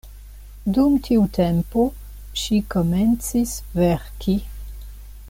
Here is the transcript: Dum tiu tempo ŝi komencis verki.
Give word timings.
Dum 0.77 0.95
tiu 1.07 1.27
tempo 1.37 1.85
ŝi 2.45 2.57
komencis 2.77 3.55
verki. 3.79 4.39